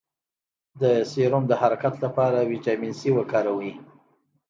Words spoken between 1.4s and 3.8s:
د حرکت لپاره ویټامین سي وکاروئ